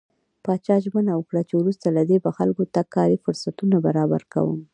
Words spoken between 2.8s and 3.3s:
کاري